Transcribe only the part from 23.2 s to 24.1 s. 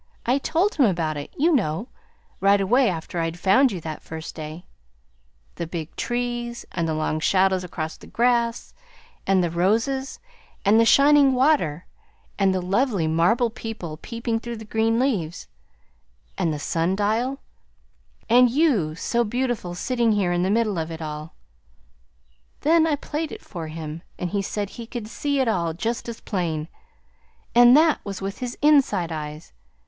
it for him;